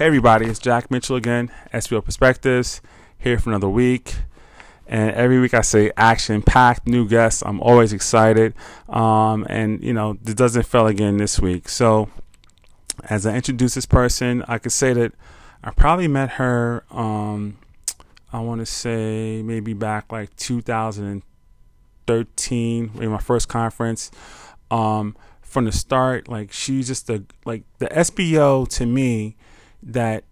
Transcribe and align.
Hey, 0.00 0.06
everybody, 0.06 0.46
it's 0.46 0.58
Jack 0.58 0.90
Mitchell 0.90 1.16
again, 1.16 1.52
SBO 1.74 2.02
Perspectives, 2.02 2.80
here 3.18 3.38
for 3.38 3.50
another 3.50 3.68
week. 3.68 4.14
And 4.86 5.10
every 5.10 5.38
week 5.38 5.52
I 5.52 5.60
say 5.60 5.92
action 5.94 6.40
packed, 6.40 6.86
new 6.86 7.06
guests. 7.06 7.42
I'm 7.44 7.60
always 7.60 7.92
excited. 7.92 8.54
Um, 8.88 9.46
and, 9.50 9.84
you 9.84 9.92
know, 9.92 10.16
it 10.26 10.38
doesn't 10.38 10.62
fail 10.62 10.86
again 10.86 11.18
this 11.18 11.38
week. 11.38 11.68
So, 11.68 12.08
as 13.10 13.26
I 13.26 13.34
introduce 13.34 13.74
this 13.74 13.84
person, 13.84 14.42
I 14.48 14.56
could 14.56 14.72
say 14.72 14.94
that 14.94 15.12
I 15.62 15.70
probably 15.70 16.08
met 16.08 16.30
her, 16.30 16.82
um, 16.90 17.58
I 18.32 18.40
want 18.40 18.62
to 18.62 18.66
say 18.66 19.42
maybe 19.42 19.74
back 19.74 20.10
like 20.10 20.34
2013, 20.36 22.90
maybe 22.94 23.06
my 23.06 23.18
first 23.18 23.48
conference. 23.48 24.10
Um, 24.70 25.14
from 25.42 25.66
the 25.66 25.72
start, 25.72 26.26
like 26.26 26.52
she's 26.52 26.86
just 26.86 27.10
a 27.10 27.22
like 27.44 27.64
the 27.80 27.88
SBO 27.88 28.66
to 28.68 28.86
me 28.86 29.36
that 29.82 30.24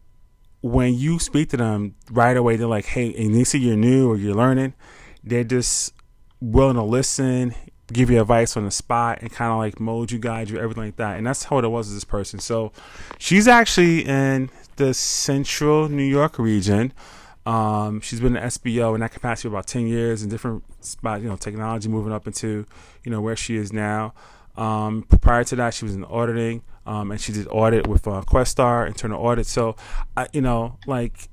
when 0.60 0.95
you 0.95 1.18
speak 1.18 1.50
to 1.50 1.56
them 1.56 1.95
right 2.10 2.36
away, 2.36 2.56
they're 2.56 2.66
like, 2.66 2.86
"Hey, 2.86 3.14
and 3.14 3.34
they 3.34 3.45
see 3.45 3.59
you're 3.59 3.77
new 3.77 4.10
or 4.10 4.16
you're 4.16 4.34
learning," 4.34 4.74
they're 5.23 5.45
just 5.45 5.92
willing 6.40 6.77
to 6.77 6.82
listen, 6.82 7.54
give 7.92 8.10
you 8.10 8.20
advice 8.20 8.56
on 8.56 8.64
the 8.64 8.70
spot, 8.70 9.18
and 9.20 9.30
kind 9.30 9.52
of 9.52 9.59
like 9.59 9.80
mold 9.80 10.10
you, 10.10 10.18
guide 10.18 10.50
you, 10.50 10.59
everything 10.59 10.84
like 10.84 10.96
that. 10.96 11.16
And 11.16 11.26
that's 11.26 11.45
how 11.45 11.59
it 11.59 11.68
was 11.68 11.88
with 11.88 11.96
this 11.96 12.04
person. 12.04 12.38
So 12.38 12.73
she's 13.18 13.48
actually 13.48 14.06
in 14.06 14.50
the 14.76 14.95
Central 14.95 15.88
New 15.88 16.04
York 16.04 16.38
region. 16.38 16.92
Um, 17.46 18.01
she's 18.01 18.20
been 18.20 18.37
an 18.37 18.45
SBO 18.45 18.95
in 18.95 19.01
that 19.01 19.12
capacity 19.12 19.48
for 19.48 19.54
about 19.54 19.66
ten 19.66 19.87
years 19.87 20.23
in 20.23 20.28
different 20.28 20.65
spots. 20.84 21.23
You 21.23 21.30
know, 21.30 21.37
technology 21.37 21.88
moving 21.88 22.12
up 22.12 22.26
into 22.26 22.66
you 23.04 23.10
know 23.10 23.20
where 23.20 23.37
she 23.37 23.56
is 23.56 23.73
now. 23.73 24.12
Um, 24.58 25.04
prior 25.20 25.44
to 25.44 25.56
that, 25.56 25.72
she 25.72 25.84
was 25.84 25.94
in 25.94 26.04
auditing, 26.04 26.62
um, 26.84 27.10
and 27.12 27.20
she 27.20 27.32
did 27.32 27.46
audit 27.48 27.86
with 27.86 28.06
uh, 28.08 28.22
Questar, 28.26 28.86
internal 28.86 29.24
audit. 29.24 29.46
So, 29.46 29.76
I, 30.16 30.26
you 30.32 30.40
know, 30.40 30.78
like, 30.86 31.28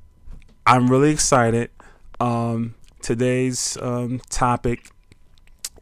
I'm 0.66 0.88
really 0.88 1.10
excited. 1.12 1.72
Um, 2.20 2.76
today's 3.02 3.78
um, 3.82 4.22
topic 4.30 4.92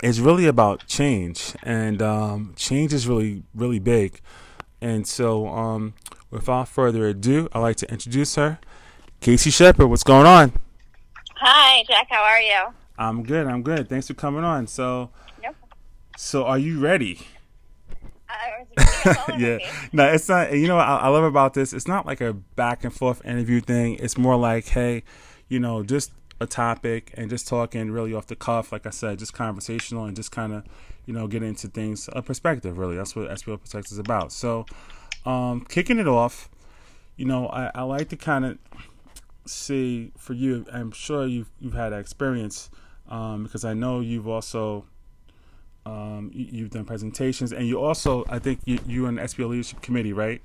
is 0.01 0.21
really 0.21 0.45
about 0.47 0.87
change, 0.87 1.53
and 1.63 2.01
um, 2.01 2.53
change 2.55 2.93
is 2.93 3.07
really, 3.07 3.43
really 3.53 3.79
big. 3.79 4.21
And 4.81 5.05
so, 5.07 5.47
um, 5.47 5.93
without 6.31 6.67
further 6.69 7.07
ado, 7.07 7.49
I'd 7.53 7.59
like 7.59 7.75
to 7.77 7.91
introduce 7.91 8.35
her, 8.35 8.59
Casey 9.19 9.49
Shepard. 9.49 9.89
What's 9.89 10.03
going 10.03 10.25
on? 10.25 10.53
Hi, 11.35 11.83
Jack. 11.87 12.07
How 12.09 12.23
are 12.23 12.41
you? 12.41 12.73
I'm 12.97 13.23
good. 13.23 13.47
I'm 13.47 13.63
good. 13.63 13.89
Thanks 13.89 14.07
for 14.07 14.13
coming 14.13 14.43
on. 14.45 14.67
So, 14.67 15.09
Yep. 15.41 15.55
so 16.17 16.45
are 16.45 16.57
you 16.57 16.79
ready? 16.79 17.19
Yeah. 19.37 19.57
No, 19.91 20.05
it's 20.05 20.29
not. 20.29 20.53
You 20.53 20.67
know 20.67 20.75
what 20.75 20.87
I, 20.87 20.97
I 20.97 21.07
love 21.09 21.23
about 21.23 21.53
this? 21.53 21.73
It's 21.73 21.87
not 21.87 22.05
like 22.05 22.21
a 22.21 22.33
back 22.33 22.83
and 22.83 22.93
forth 22.93 23.23
interview 23.25 23.61
thing. 23.61 23.97
It's 23.99 24.17
more 24.17 24.35
like, 24.35 24.67
hey, 24.67 25.03
you 25.49 25.59
know, 25.59 25.83
just 25.83 26.11
a 26.39 26.47
topic 26.47 27.13
and 27.15 27.29
just 27.29 27.47
talking 27.47 27.91
really 27.91 28.13
off 28.13 28.27
the 28.27 28.35
cuff. 28.35 28.71
Like 28.71 28.85
I 28.85 28.91
said, 28.91 29.19
just 29.19 29.33
conversational 29.33 30.05
and 30.05 30.15
just 30.15 30.31
kind 30.31 30.53
of, 30.53 30.65
you 31.05 31.13
know, 31.13 31.27
get 31.27 31.43
into 31.43 31.67
things, 31.67 32.09
a 32.13 32.21
perspective. 32.21 32.77
Really, 32.77 32.95
that's 32.95 33.15
what 33.15 33.29
SBO 33.29 33.59
Protect 33.59 33.91
is 33.91 33.97
about. 33.97 34.31
So, 34.31 34.65
um, 35.25 35.65
kicking 35.67 35.99
it 35.99 36.07
off, 36.07 36.49
you 37.15 37.25
know, 37.25 37.47
I, 37.47 37.71
I 37.75 37.81
like 37.83 38.09
to 38.09 38.17
kind 38.17 38.45
of 38.45 38.57
see 39.45 40.11
for 40.17 40.33
you. 40.33 40.65
I'm 40.71 40.91
sure 40.91 41.25
you've 41.27 41.49
you've 41.59 41.73
had 41.73 41.89
that 41.89 41.99
experience 41.99 42.69
um, 43.09 43.43
because 43.43 43.65
I 43.65 43.73
know 43.73 43.99
you've 43.99 44.27
also 44.27 44.85
um, 45.85 46.31
you, 46.33 46.63
have 46.63 46.71
done 46.71 46.85
presentations, 46.85 47.51
and 47.51 47.67
you 47.67 47.79
also, 47.79 48.25
I 48.29 48.39
think, 48.39 48.61
you 48.65 48.79
you 48.85 49.05
in 49.07 49.15
the 49.15 49.23
SBO 49.23 49.49
Leadership 49.49 49.81
Committee, 49.81 50.13
right? 50.13 50.41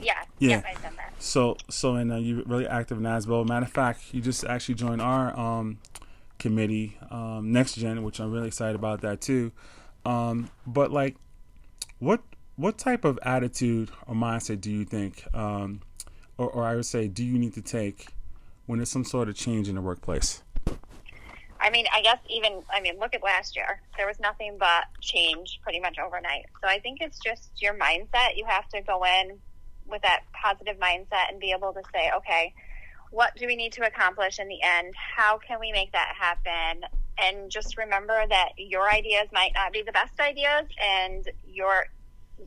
Yeah. 0.00 0.14
Yeah. 0.38 0.48
Yep, 0.48 0.64
I've 0.66 0.82
done 0.82 0.96
that. 0.96 1.12
So, 1.18 1.56
so, 1.68 1.96
and 1.96 2.12
uh, 2.12 2.16
you're 2.16 2.42
really 2.44 2.66
active 2.66 2.98
in 2.98 3.04
ASBO. 3.04 3.46
Matter 3.46 3.66
of 3.66 3.72
fact, 3.72 4.02
you 4.12 4.20
just 4.20 4.44
actually 4.44 4.76
joined 4.76 5.02
our 5.02 5.38
um, 5.38 5.78
committee, 6.38 6.96
um, 7.10 7.52
Next 7.52 7.74
Gen, 7.74 8.02
which 8.02 8.20
I'm 8.20 8.32
really 8.32 8.48
excited 8.48 8.76
about 8.76 9.00
that 9.02 9.20
too. 9.20 9.52
Um, 10.04 10.50
but 10.66 10.90
like, 10.90 11.16
what 11.98 12.22
what 12.56 12.78
type 12.78 13.04
of 13.04 13.18
attitude 13.22 13.90
or 14.06 14.14
mindset 14.14 14.60
do 14.60 14.70
you 14.70 14.84
think, 14.84 15.24
um, 15.34 15.80
or, 16.38 16.50
or 16.50 16.64
I 16.64 16.74
would 16.74 16.86
say, 16.86 17.06
do 17.06 17.24
you 17.24 17.38
need 17.38 17.54
to 17.54 17.62
take 17.62 18.08
when 18.66 18.78
there's 18.78 18.90
some 18.90 19.04
sort 19.04 19.28
of 19.28 19.36
change 19.36 19.68
in 19.68 19.74
the 19.74 19.80
workplace? 19.80 20.42
I 21.68 21.70
mean, 21.70 21.84
I 21.92 22.00
guess 22.00 22.16
even, 22.30 22.62
I 22.72 22.80
mean, 22.80 22.98
look 22.98 23.14
at 23.14 23.22
last 23.22 23.54
year. 23.54 23.82
There 23.98 24.06
was 24.06 24.18
nothing 24.18 24.56
but 24.58 24.84
change 25.02 25.60
pretty 25.62 25.80
much 25.80 25.98
overnight. 25.98 26.46
So 26.62 26.66
I 26.66 26.78
think 26.78 27.02
it's 27.02 27.18
just 27.18 27.50
your 27.60 27.74
mindset. 27.74 28.36
You 28.36 28.46
have 28.46 28.66
to 28.70 28.80
go 28.80 29.04
in 29.04 29.38
with 29.86 30.00
that 30.00 30.22
positive 30.32 30.78
mindset 30.78 31.28
and 31.30 31.38
be 31.38 31.52
able 31.52 31.74
to 31.74 31.82
say, 31.92 32.10
okay, 32.16 32.54
what 33.10 33.36
do 33.36 33.46
we 33.46 33.54
need 33.54 33.74
to 33.74 33.86
accomplish 33.86 34.38
in 34.38 34.48
the 34.48 34.62
end? 34.62 34.94
How 34.96 35.36
can 35.36 35.60
we 35.60 35.70
make 35.70 35.92
that 35.92 36.14
happen? 36.18 36.84
And 37.18 37.50
just 37.50 37.76
remember 37.76 38.18
that 38.26 38.52
your 38.56 38.90
ideas 38.90 39.28
might 39.30 39.52
not 39.54 39.70
be 39.70 39.82
the 39.82 39.92
best 39.92 40.18
ideas 40.20 40.64
and 40.82 41.30
your 41.46 41.84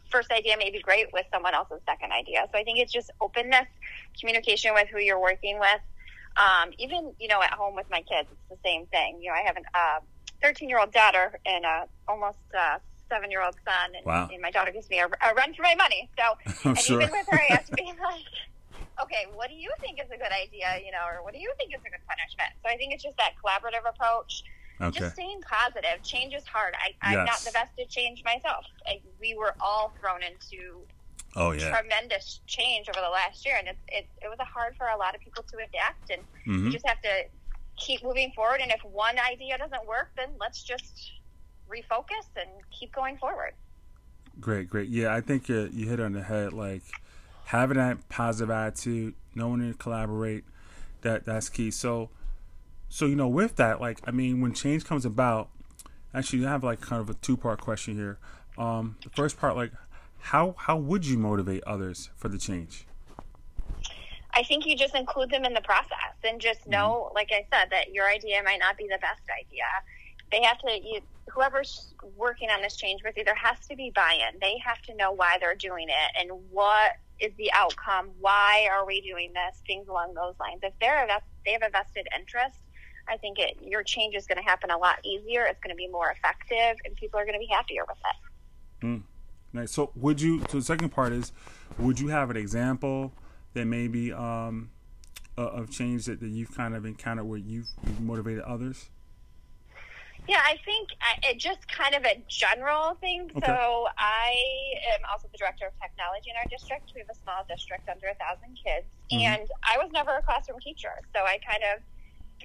first 0.10 0.32
idea 0.32 0.58
may 0.58 0.72
be 0.72 0.80
great 0.80 1.14
with 1.14 1.26
someone 1.32 1.54
else's 1.54 1.82
second 1.86 2.12
idea. 2.12 2.48
So 2.52 2.58
I 2.58 2.64
think 2.64 2.80
it's 2.80 2.92
just 2.92 3.12
openness, 3.22 3.68
communication 4.20 4.74
with 4.74 4.88
who 4.88 4.98
you're 4.98 5.22
working 5.22 5.60
with, 5.60 5.82
um, 6.38 6.72
even 6.80 7.14
you 7.20 7.28
know 7.28 7.42
at 7.42 7.52
home 7.52 7.76
with 7.76 7.88
my 7.90 8.02
kids, 8.02 8.30
it's 8.32 8.48
the 8.50 8.62
same 8.64 8.88
thing. 8.88 9.20
You 9.22 9.32
know, 9.32 9.38
I 9.38 9.44
have 9.46 9.58
a 9.58 10.06
13 10.44 10.70
year 10.70 10.80
old 10.80 10.92
daughter 10.92 11.40
and 11.46 11.66
a 11.66 11.86
almost 12.08 12.44
uh, 12.58 12.78
seven 13.10 13.32
year 13.32 13.44
old 13.44 13.56
son, 13.66 13.96
and, 13.96 14.06
wow. 14.06 14.30
and, 14.32 14.42
my 14.42 14.52
daughter 14.52 14.72
gives 14.72 14.90
me 14.90 15.00
a, 15.00 15.08
a, 15.08 15.34
run 15.36 15.54
for 15.54 15.64
my 15.64 15.76
money. 15.76 16.10
So, 16.18 16.36
and 16.70 16.80
sure. 16.80 17.02
even 17.02 17.12
with 17.12 17.28
her, 17.30 17.40
I 17.40 17.56
have 17.56 17.66
to 17.66 17.74
be 17.74 17.84
like. 17.88 18.28
Okay, 19.02 19.26
what 19.34 19.50
do 19.50 19.56
you 19.56 19.72
think 19.82 19.98
is 19.98 20.12
a 20.14 20.20
good 20.20 20.30
idea, 20.30 20.78
you 20.86 20.92
know, 20.94 21.02
or 21.10 21.26
what 21.26 21.34
do 21.34 21.42
you 21.42 21.50
think 21.58 21.74
is 21.74 21.82
a 21.82 21.90
good 21.90 22.06
punishment? 22.06 22.54
So 22.62 22.70
I 22.70 22.78
think 22.78 22.94
it's 22.94 23.02
just 23.02 23.18
that 23.18 23.34
collaborative 23.42 23.82
approach 23.82 24.44
Okay. 24.82 25.00
just 25.00 25.14
staying 25.14 25.42
positive. 25.46 26.02
Change 26.04 26.34
is 26.34 26.46
hard. 26.48 26.74
I, 26.82 26.94
I'm 27.02 27.26
Yes. 27.26 27.28
not 27.28 27.40
the 27.46 27.52
best 27.52 27.78
at 27.80 27.90
change 27.90 28.24
myself. 28.26 28.66
I, 28.88 29.02
we 29.20 29.36
were 29.36 29.56
all 29.60 29.94
thrown 30.00 30.24
into 30.24 30.86
Oh 31.36 31.52
yeah. 31.52 31.76
tremendous 31.76 32.42
change 32.48 32.90
over 32.90 33.00
the 33.00 33.10
last 33.10 33.46
year, 33.46 33.56
and 33.58 33.68
it, 33.68 33.78
it, 33.88 34.06
it 34.22 34.28
was 34.28 34.38
hard 34.54 34.76
for 34.78 34.88
a 34.88 34.98
lot 34.98 35.16
of 35.16 35.22
people 35.22 35.44
to 35.44 35.58
adapt. 35.58 36.10
And 36.10 36.22
hmm 36.46 36.66
you 36.66 36.72
just 36.72 36.88
have 36.88 37.02
to 37.02 37.24
keep 37.78 38.04
moving 38.04 38.32
forward. 38.36 38.60
And 38.62 38.72
if 38.72 38.82
one 38.84 39.18
idea 39.20 39.58
doesn't 39.58 39.88
work, 39.88 40.12
then 40.18 40.30
let's 40.40 40.64
just 40.64 41.12
refocus 41.70 42.28
and 42.36 42.50
keep 42.78 42.94
going 42.94 43.18
forward. 43.18 43.54
Great, 44.40 44.70
great. 44.70 44.90
Yeah, 44.90 45.14
I 45.14 45.22
think 45.22 45.50
you, 45.50 45.70
you 45.74 45.88
hit 45.88 46.00
it 46.00 46.04
on 46.04 46.14
the 46.14 46.24
head. 46.24 46.54
Like 46.54 46.84
having 47.46 47.78
that 47.78 48.08
positive 48.10 48.50
attitude, 48.50 49.14
knowing 49.36 49.72
to 49.72 49.78
collaborate, 49.78 50.44
that 51.02 51.26
that's 51.26 51.50
key. 51.50 51.72
So, 51.72 52.10
so 52.90 53.06
you 53.06 53.16
know, 53.16 53.28
with 53.28 53.56
that, 53.58 53.80
like, 53.82 54.00
I 54.06 54.12
mean, 54.12 54.42
when 54.42 54.54
change 54.54 54.86
comes 54.86 55.06
about, 55.06 55.50
actually, 56.14 56.46
I 56.46 56.50
have 56.50 56.64
like 56.64 56.82
kind 56.82 57.02
of 57.02 57.10
a 57.10 57.14
two 57.16 57.38
part 57.38 57.62
question 57.62 57.96
here. 57.96 58.20
Um, 58.58 58.98
the 59.04 59.10
first 59.10 59.38
part, 59.40 59.56
like, 59.56 59.72
how 60.22 60.56
how 60.58 60.78
would 60.78 61.06
you 61.06 61.18
motivate 61.18 61.64
others 61.66 62.10
for 62.16 62.30
the 62.30 62.38
change? 62.38 62.86
I 64.34 64.44
think 64.44 64.66
you 64.66 64.78
just 64.78 64.96
include 64.96 65.30
them 65.30 65.44
in 65.44 65.54
the 65.54 65.62
process 65.62 66.16
and 66.24 66.40
just 66.40 66.62
mm-hmm. 66.62 66.72
know, 66.72 67.12
like 67.14 67.32
I 67.32 67.46
said, 67.52 67.70
that 67.72 67.94
your 67.94 68.08
idea 68.08 68.42
might 68.44 68.60
not 68.60 68.78
be 68.78 68.88
the 68.88 69.00
best 69.00 69.22
idea. 69.30 69.66
They 70.32 70.42
have 70.44 70.60
to, 70.60 70.72
you, 70.72 71.02
whoever's 71.30 71.94
working 72.16 72.50
on 72.50 72.62
this 72.62 72.78
change 72.78 73.02
with 73.04 73.18
you, 73.18 73.26
there 73.26 73.36
has 73.36 73.58
to 73.68 73.76
be 73.76 73.92
buy 73.94 74.14
in. 74.14 74.40
They 74.40 74.58
have 74.66 74.82
to 74.84 74.96
know 74.96 75.12
why 75.12 75.38
they're 75.42 75.56
doing 75.56 75.88
it 75.90 76.12
and 76.18 76.32
what 76.50 76.94
is 77.20 77.34
the 77.38 77.52
outcome. 77.52 78.12
Why 78.20 78.70
are 78.72 78.86
we 78.86 79.02
doing 79.02 79.34
this? 79.34 79.62
Things 79.68 79.90
along 79.90 80.14
those 80.14 80.36
lines. 80.40 80.62
If 80.64 80.74
they're 80.80 81.04
a 81.04 81.22
they 81.46 81.52
have 81.52 81.64
a 81.64 81.70
vested 81.70 82.08
interest, 82.18 82.58
I 83.10 83.18
think 83.18 83.40
it, 83.40 83.58
your 83.62 83.84
change 83.84 84.16
is 84.16 84.28
going 84.28 84.38
to 84.38 84.44
happen 84.44 84.72
a 84.72 84.78
lot 84.78 85.00
easier. 85.04 85.44
It's 85.46 85.60
going 85.60 85.76
to 85.76 85.78
be 85.78 85.88
more 85.88 86.12
effective, 86.12 86.78
and 86.86 86.96
people 86.96 87.20
are 87.20 87.26
going 87.26 87.34
to 87.34 87.40
be 87.40 87.52
happier 87.52 87.84
with 87.88 87.98
it. 87.98 88.86
Hmm. 88.86 88.98
Nice. 89.54 89.72
So, 89.72 89.92
would 89.96 90.22
you? 90.22 90.42
So, 90.50 90.60
the 90.60 90.64
second 90.64 90.90
part 90.90 91.12
is, 91.14 91.32
would 91.78 92.00
you 92.00 92.08
have 92.08 92.30
an 92.30 92.38
example 92.38 93.12
that 93.54 93.66
maybe 93.66 94.14
um, 94.14 94.70
uh, 95.38 95.42
of 95.42 95.70
change 95.70 96.06
that, 96.06 96.20
that 96.22 96.30
you've 96.30 96.56
kind 96.56 96.76
of 96.76 96.86
encountered 96.86 97.26
where 97.26 97.40
you've, 97.40 97.68
you've 97.86 98.00
motivated 98.00 98.42
others? 98.44 98.90
Yeah, 100.28 100.40
I 100.46 100.58
think 100.64 100.90
it 101.24 101.40
just 101.40 101.68
kind 101.68 101.96
of 101.96 102.06
a 102.06 102.22
general 102.30 102.94
thing. 103.02 103.30
Okay. 103.36 103.46
So 103.46 103.88
I 103.98 104.36
am 104.94 105.00
also 105.12 105.28
the 105.32 105.38
director 105.38 105.66
of 105.66 105.74
technology 105.82 106.30
in 106.30 106.36
our 106.38 106.46
district. 106.50 106.92
We 106.94 107.02
have 107.02 107.10
a 107.10 107.20
small 107.24 107.44
district 107.50 107.90
under 107.90 108.08
a 108.08 108.14
thousand 108.16 108.58
kids, 108.64 108.86
Mhm. 109.12 109.26
and 109.26 109.50
I 109.64 109.78
was 109.78 109.92
never 109.92 110.12
a 110.16 110.22
classroom 110.22 110.60
teacher, 110.60 110.94
so 111.14 111.26
I 111.26 111.40
kind 111.40 111.64
of 111.76 111.82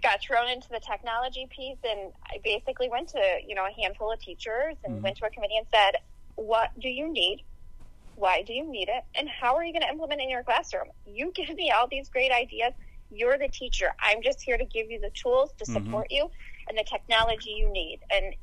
got 0.02 0.20
thrown 0.20 0.48
into 0.48 0.68
the 0.70 0.80
technology 0.80 1.46
piece, 1.54 1.78
and 1.84 2.12
I 2.26 2.38
basically 2.42 2.88
went 2.88 3.08
to 3.10 3.38
you 3.46 3.54
know 3.54 3.66
a 3.66 3.72
handful 3.80 4.10
of 4.10 4.20
teachers 4.20 4.76
and 4.82 4.98
Mhm. 4.98 5.02
went 5.02 5.16
to 5.18 5.26
a 5.26 5.30
committee 5.30 5.56
and 5.58 5.66
said, 5.72 5.96
"What 6.36 6.70
do 6.80 6.88
you 6.88 7.12
need? 7.12 7.44
Why 8.14 8.42
do 8.42 8.52
you 8.54 8.70
need 8.70 8.88
it? 8.88 9.04
And 9.14 9.28
how 9.28 9.56
are 9.56 9.64
you 9.64 9.72
going 9.72 9.82
to 9.82 9.88
implement 9.88 10.20
it 10.20 10.24
in 10.24 10.30
your 10.30 10.44
classroom? 10.44 10.88
You 11.04 11.32
give 11.32 11.50
me 11.54 11.70
all 11.70 11.86
these 11.88 12.08
great 12.08 12.32
ideas. 12.32 12.72
You're 13.10 13.38
the 13.38 13.48
teacher. 13.48 13.92
I'm 14.00 14.22
just 14.22 14.42
here 14.42 14.56
to 14.58 14.64
give 14.64 14.90
you 14.90 15.00
the 15.00 15.10
tools 15.10 15.52
to 15.58 15.64
Mhm. 15.64 15.72
support 15.72 16.06
you 16.10 16.30
and 16.68 16.78
the 16.78 16.84
technology 16.84 17.50
you 17.50 17.70
need. 17.70 18.00
And 18.10 18.34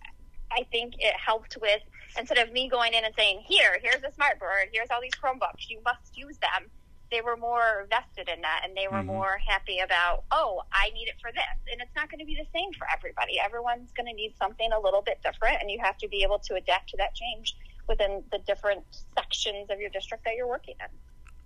I 0.52 0.64
think 0.72 0.96
it 1.00 1.16
helped 1.16 1.58
with 1.62 1.82
instead 2.18 2.38
of 2.38 2.52
me 2.52 2.70
going 2.70 2.94
in 2.94 3.04
and 3.06 3.16
saying, 3.16 3.42
"Here, 3.48 3.80
here's 3.82 4.04
a 4.04 4.12
smart 4.12 4.40
board. 4.40 4.70
Here's 4.72 4.90
all 4.92 5.02
these 5.02 5.16
Chromebooks. 5.16 5.70
You 5.70 5.82
must 5.82 6.16
use 6.18 6.38
them." 6.40 6.72
they 7.12 7.22
were 7.22 7.38
more 7.38 7.86
vested 7.92 8.28
in 8.28 8.42
that 8.42 8.62
and 8.66 8.76
they 8.76 8.88
were 8.88 9.04
Mhm. 9.04 9.06
more 9.06 9.38
happy 9.38 9.78
about, 9.80 10.26
oh, 10.32 10.64
I 10.74 10.90
need 10.92 11.08
it 11.08 11.22
for 11.22 11.32
this. 11.32 11.46
And 11.72 11.80
it's 11.80 11.94
not 11.96 12.10
going 12.10 12.20
to 12.20 12.26
be 12.26 12.36
the 12.36 12.48
same 12.52 12.74
for 12.74 12.88
everybody. 12.92 13.40
Everyone's 13.40 13.92
going 13.94 14.08
to 14.08 14.14
need 14.14 14.36
something 14.36 14.72
a 14.72 14.80
little 14.80 15.04
bit 15.04 15.22
different, 15.22 15.62
and 15.62 15.70
you 15.70 15.80
have 15.84 15.98
to 16.00 16.08
be 16.08 16.24
able 16.24 16.40
to 16.40 16.56
adapt 16.56 16.90
to 16.90 16.98
that 16.98 17.14
change 17.14 17.56
within 17.88 18.24
the 18.32 18.40
different 18.40 18.84
sections 19.16 19.70
of 19.70 19.80
your 19.80 19.90
district 19.90 20.24
that 20.26 20.36
you're 20.36 20.48
working 20.48 20.76
in. 20.80 20.88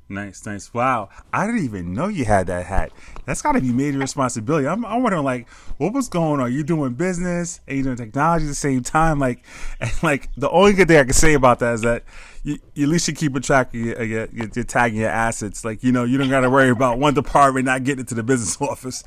Nice, 0.10 0.46
nice. 0.46 0.74
Wow, 0.74 1.10
I 1.34 1.46
didn't 1.46 1.66
even 1.66 1.94
know 1.94 2.08
you 2.08 2.24
had 2.24 2.48
that 2.48 2.66
hat. 2.66 2.94
That's 3.26 3.42
got 3.42 3.54
to 3.54 3.62
be 3.62 3.74
major 3.74 3.98
responsibility. 3.98 4.66
I'm, 4.66 4.86
I'm 4.86 5.04
wondering, 5.04 5.26
like, 5.26 5.50
what 5.78 5.92
was 5.92 6.08
going 6.08 6.40
on? 6.40 6.40
Are 6.40 6.50
you 6.50 6.64
doing 6.64 6.94
business 6.94 7.60
and 7.68 7.78
you're 7.78 7.84
doing 7.84 7.98
technology 7.98 8.46
at 8.46 8.50
the 8.50 8.56
same 8.56 8.84
time? 8.84 9.20
Like, 9.20 9.44
and 9.82 9.92
like 10.04 10.30
the 10.38 10.50
only 10.50 10.74
good 10.74 10.88
thing 10.88 10.98
I 10.98 11.04
can 11.04 11.14
say 11.14 11.34
about 11.34 11.60
that 11.60 11.74
is 11.74 11.82
that 11.82 12.04
you, 12.44 12.58
you 12.74 12.84
at 12.86 12.90
least 12.90 13.06
should 13.06 13.18
keep 13.18 13.36
a 13.36 13.42
track 13.42 13.74
of 13.74 13.76
your, 13.76 14.02
your, 14.02 14.26
your, 14.32 14.48
your 14.56 14.64
tagging 14.64 15.02
your 15.02 15.10
assets. 15.10 15.66
Like, 15.66 15.84
you 15.84 15.92
know, 15.92 16.06
you 16.06 16.18
don't 16.18 16.30
got 16.30 16.42
to 16.42 16.50
worry 16.50 16.70
about 16.70 17.00
one 17.00 17.14
department 17.14 17.66
not 17.66 17.84
getting 17.84 18.04
it 18.04 18.08
to 18.10 18.16
the 18.16 18.24
business 18.24 18.58
office 18.62 19.04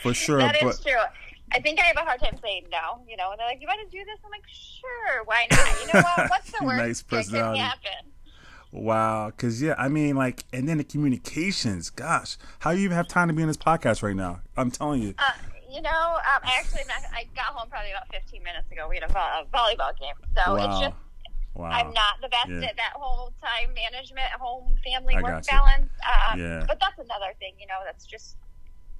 for 0.00 0.14
sure. 0.14 0.38
That 0.38 0.56
but 0.62 0.80
true. 0.80 0.92
I 1.52 1.60
think 1.60 1.78
I 1.80 1.84
have 1.84 1.96
a 1.96 2.00
hard 2.00 2.20
time 2.20 2.36
saying 2.42 2.64
no. 2.70 3.00
You 3.08 3.16
know, 3.16 3.30
and 3.30 3.38
they're 3.40 3.46
like, 3.46 3.60
"You 3.60 3.66
want 3.68 3.80
to 3.88 3.96
do 3.96 4.04
this?" 4.04 4.18
I'm 4.24 4.30
like, 4.30 4.44
"Sure, 4.48 5.24
why 5.24 5.46
not?" 5.50 5.80
You 5.80 5.86
know 5.94 6.00
what? 6.02 6.30
What's 6.30 6.50
the 6.50 6.58
worst 6.64 6.78
Nice 6.78 7.02
that 7.02 7.26
can 7.30 7.56
happen? 7.56 8.12
wow, 8.72 9.26
because 9.30 9.62
yeah, 9.62 9.74
I 9.78 9.88
mean, 9.88 10.16
like, 10.16 10.44
and 10.52 10.68
then 10.68 10.78
the 10.78 10.84
communications. 10.84 11.90
Gosh, 11.90 12.36
how 12.58 12.72
do 12.72 12.78
you 12.78 12.84
even 12.84 12.96
have 12.96 13.08
time 13.08 13.28
to 13.28 13.34
be 13.34 13.42
in 13.42 13.48
this 13.48 13.56
podcast 13.56 14.02
right 14.02 14.16
now? 14.16 14.40
I'm 14.56 14.70
telling 14.70 15.02
you. 15.02 15.14
Uh, 15.18 15.30
you 15.70 15.82
know, 15.82 15.90
um, 15.90 16.40
I 16.44 16.56
actually 16.58 16.84
not, 16.88 16.98
I 17.12 17.24
got 17.34 17.46
home 17.46 17.68
probably 17.68 17.90
about 17.90 18.08
15 18.12 18.42
minutes 18.42 18.70
ago. 18.70 18.86
We 18.88 18.96
had 18.96 19.04
a, 19.08 19.12
vo- 19.12 19.18
a 19.18 19.44
volleyball 19.52 19.92
game, 19.98 20.14
so 20.36 20.56
it's 20.56 20.80
just 20.80 20.94
wow. 21.54 21.70
I'm 21.70 21.92
not 21.92 22.20
the 22.22 22.28
best 22.28 22.48
Yeah. 22.48 22.68
at 22.68 22.76
that 22.76 22.92
whole 22.94 23.32
time 23.42 23.74
management, 23.74 24.26
home 24.40 24.74
family 24.84 25.14
I 25.16 25.22
work 25.22 25.46
balance. 25.46 25.90
Um, 26.30 26.40
Yeah. 26.40 26.64
But 26.66 26.78
that's 26.80 26.98
another 26.98 27.32
thing, 27.38 27.54
you 27.60 27.66
know. 27.66 27.80
That's 27.84 28.06
just 28.06 28.36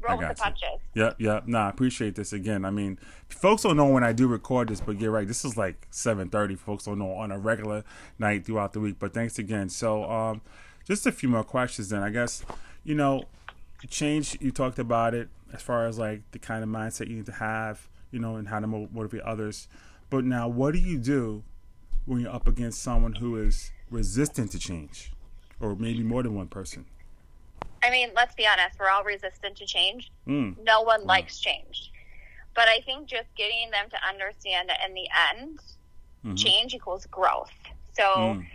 roll 0.00 0.18
with 0.18 0.28
the 0.28 0.34
punches. 0.34 0.80
Yep, 0.94 1.20
yep. 1.20 1.46
Nah, 1.46 1.66
I 1.66 1.70
appreciate 1.70 2.14
this 2.14 2.32
again. 2.32 2.64
I 2.64 2.70
mean, 2.70 2.98
folks 3.28 3.62
don't 3.62 3.76
know 3.76 3.86
when 3.86 4.04
I 4.04 4.12
do 4.12 4.26
record 4.26 4.68
this, 4.68 4.80
but 4.80 5.00
you're 5.00 5.10
right. 5.10 5.26
This 5.26 5.44
is 5.44 5.56
like 5.56 5.86
7:30. 5.90 6.58
Folks 6.58 6.84
don't 6.84 6.98
know 6.98 7.12
on 7.12 7.30
a 7.30 7.38
regular 7.38 7.84
night 8.18 8.44
throughout 8.44 8.72
the 8.72 8.80
week. 8.80 8.96
But 8.98 9.14
thanks 9.14 9.38
again. 9.38 9.68
So, 9.68 10.04
um, 10.10 10.40
just 10.84 11.06
a 11.06 11.12
few 11.12 11.28
more 11.28 11.44
questions. 11.44 11.88
Then 11.88 12.02
I 12.02 12.10
guess, 12.10 12.44
you 12.84 12.94
know, 12.94 13.24
change. 13.88 14.36
You 14.40 14.50
talked 14.50 14.78
about 14.78 15.14
it 15.14 15.28
as 15.52 15.62
far 15.62 15.86
as 15.86 15.98
like 15.98 16.22
the 16.32 16.38
kind 16.38 16.62
of 16.62 16.68
mindset 16.68 17.08
you 17.08 17.16
need 17.16 17.26
to 17.26 17.32
have, 17.32 17.88
you 18.10 18.18
know, 18.18 18.36
and 18.36 18.48
how 18.48 18.60
to 18.60 18.66
mo- 18.66 18.88
motivate 18.92 19.22
others. 19.22 19.68
But 20.10 20.24
now, 20.24 20.48
what 20.48 20.72
do 20.72 20.78
you 20.78 20.98
do 20.98 21.42
when 22.04 22.20
you're 22.20 22.32
up 22.32 22.46
against 22.46 22.80
someone 22.80 23.14
who 23.14 23.36
is 23.36 23.72
resistant 23.90 24.52
to 24.52 24.58
change, 24.58 25.12
or 25.60 25.74
maybe 25.74 26.02
more 26.02 26.22
than 26.22 26.34
one 26.34 26.46
person? 26.48 26.86
I 27.82 27.90
mean, 27.90 28.10
let's 28.14 28.34
be 28.34 28.46
honest. 28.46 28.78
We're 28.78 28.88
all 28.90 29.04
resistant 29.04 29.56
to 29.56 29.66
change. 29.66 30.10
Mm, 30.26 30.56
No 30.64 30.82
one 30.82 31.04
likes 31.06 31.38
change. 31.38 31.90
But 32.54 32.68
I 32.68 32.80
think 32.80 33.08
just 33.08 33.28
getting 33.36 33.70
them 33.70 33.88
to 33.90 33.96
understand 34.08 34.68
that 34.68 34.78
in 34.86 34.94
the 34.94 35.08
end, 35.32 35.60
mhm, 36.24 36.36
change 36.38 36.74
equals 36.74 37.06
growth. 37.06 37.52
So 37.92 38.02
mm, 38.02 38.46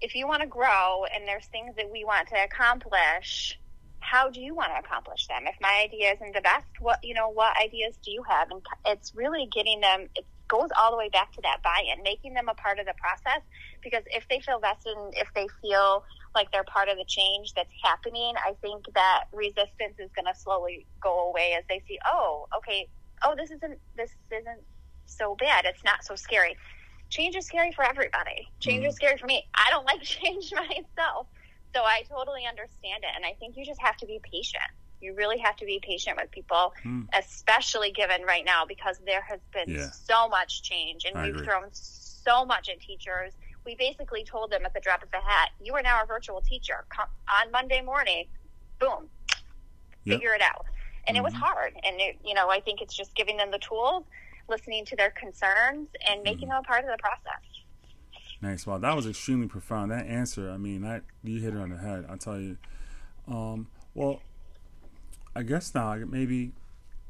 if 0.00 0.14
you 0.14 0.26
want 0.26 0.42
to 0.42 0.46
grow 0.48 1.04
and 1.14 1.26
there's 1.26 1.46
things 1.46 1.74
that 1.76 1.90
we 1.90 2.04
want 2.04 2.28
to 2.28 2.36
accomplish, 2.42 3.58
how 4.00 4.30
do 4.30 4.40
you 4.40 4.54
want 4.54 4.70
to 4.72 4.78
accomplish 4.78 5.26
them? 5.26 5.46
If 5.46 5.56
my 5.60 5.82
idea 5.84 6.12
isn't 6.14 6.34
the 6.34 6.40
best, 6.42 6.66
what 6.80 6.98
you 7.02 7.14
know, 7.14 7.28
what 7.28 7.56
ideas 7.60 7.96
do 8.04 8.10
you 8.10 8.22
have? 8.28 8.50
And 8.50 8.60
it's 8.86 9.14
really 9.14 9.46
getting 9.52 9.80
them. 9.80 10.08
It 10.14 10.26
goes 10.48 10.68
all 10.78 10.90
the 10.90 10.96
way 10.98 11.08
back 11.08 11.32
to 11.32 11.40
that 11.42 11.62
buy-in, 11.62 12.02
making 12.02 12.34
them 12.34 12.48
a 12.48 12.54
part 12.54 12.78
of 12.78 12.86
the 12.86 12.94
process. 13.00 13.42
Because 13.82 14.02
if 14.06 14.28
they 14.28 14.40
feel 14.40 14.60
vested, 14.60 14.96
and 14.96 15.12
if 15.16 15.32
they 15.34 15.48
feel 15.62 16.04
like 16.34 16.50
they're 16.52 16.64
part 16.64 16.88
of 16.88 16.96
the 16.96 17.04
change 17.06 17.52
that's 17.54 17.72
happening, 17.82 18.34
I 18.44 18.54
think 18.60 18.84
that 18.94 19.24
resistance 19.32 19.98
is 19.98 20.10
going 20.14 20.26
to 20.26 20.38
slowly 20.38 20.86
go 21.02 21.28
away 21.28 21.54
as 21.56 21.64
they 21.68 21.82
see, 21.86 21.98
oh, 22.06 22.46
okay, 22.58 22.88
oh, 23.24 23.34
this 23.36 23.50
isn't 23.50 23.78
this 23.96 24.10
isn't 24.30 24.62
so 25.06 25.36
bad. 25.38 25.64
It's 25.66 25.84
not 25.84 26.04
so 26.04 26.14
scary 26.14 26.56
change 27.10 27.36
is 27.36 27.46
scary 27.46 27.72
for 27.72 27.84
everybody. 27.84 28.48
Change 28.60 28.84
is 28.84 28.96
scary 28.96 29.16
for 29.16 29.26
me. 29.26 29.44
I 29.54 29.70
don't 29.70 29.84
like 29.90 30.02
change 30.02 30.52
myself. 30.52 31.28
So 31.74 31.82
I 31.82 32.02
totally 32.08 32.42
understand 32.48 33.02
it. 33.02 33.10
And 33.16 33.24
I 33.24 33.34
think 33.38 33.56
you 33.56 33.64
just 33.64 33.80
have 33.82 33.96
to 33.98 34.06
be 34.06 34.20
patient. 34.32 34.62
You 35.00 35.14
really 35.14 35.38
have 35.38 35.56
to 35.56 35.64
be 35.64 35.80
patient 35.82 36.16
with 36.20 36.30
people, 36.30 36.72
Mm. 36.84 37.06
especially 37.18 37.90
given 37.92 38.22
right 38.22 38.44
now 38.44 38.64
because 38.66 38.98
there 39.04 39.22
has 39.22 39.40
been 39.52 39.68
Yeah. 39.74 39.90
so 39.90 40.28
much 40.28 40.62
change 40.62 41.04
and 41.04 41.16
I 41.16 41.24
we've 41.26 41.34
agree. 41.34 41.46
thrown 41.46 41.68
so 41.72 42.44
much 42.44 42.68
at 42.68 42.80
teachers. 42.80 43.34
We 43.64 43.74
basically 43.76 44.24
told 44.24 44.50
them 44.50 44.64
at 44.64 44.74
the 44.74 44.80
drop 44.80 45.02
of 45.02 45.08
a 45.12 45.16
hat, 45.16 45.50
you 45.62 45.74
are 45.74 45.82
now 45.82 46.02
a 46.02 46.06
virtual 46.06 46.40
teacher. 46.42 46.84
Come 46.90 47.06
on 47.28 47.50
Monday 47.50 47.80
morning, 47.80 48.26
boom, 48.78 49.08
Yep. 50.04 50.18
figure 50.18 50.34
it 50.34 50.42
out. 50.42 50.66
And 51.06 51.16
it 51.16 51.22
was 51.22 51.32
Mhm. 51.32 51.38
hard. 51.38 51.72
And, 51.82 52.00
it, 52.00 52.18
you 52.24 52.34
know, 52.34 52.50
I 52.50 52.60
think 52.60 52.80
it's 52.80 52.94
just 52.94 53.14
giving 53.14 53.36
them 53.36 53.50
the 53.50 53.58
tools, 53.58 54.04
listening 54.48 54.84
to 54.86 54.96
their 54.96 55.10
concerns, 55.10 55.88
and 56.08 56.22
making 56.22 56.48
Mm-hmm. 56.48 56.56
them 56.56 56.58
a 56.58 56.66
part 56.66 56.84
of 56.84 56.90
the 56.90 56.98
process. 56.98 57.42
Nice. 58.40 58.66
Wow, 58.66 58.78
that 58.78 58.94
was 58.94 59.06
extremely 59.06 59.46
profound. 59.46 59.90
That 59.90 60.06
answer, 60.06 60.50
I 60.50 60.58
mean, 60.58 60.82
that 60.82 61.04
you 61.22 61.40
hit 61.40 61.54
it 61.54 61.58
on 61.58 61.70
the 61.70 61.78
head. 61.78 62.06
I'll 62.08 62.18
tell 62.18 62.38
you. 62.38 62.58
Um, 63.26 63.70
well, 63.94 64.20
I 65.34 65.42
guess 65.42 65.74
now 65.74 65.94
maybe 65.94 66.52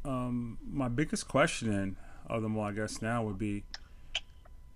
um, 0.04 0.58
my 0.64 0.88
biggest 0.88 1.26
question 1.26 1.96
of 2.26 2.42
them 2.42 2.56
all, 2.56 2.64
I 2.64 2.72
guess 2.72 3.02
now 3.02 3.24
would 3.24 3.38
be, 3.38 3.64